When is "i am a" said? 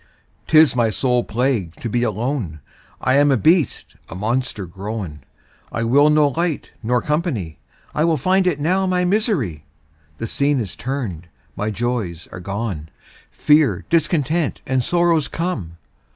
2.99-3.37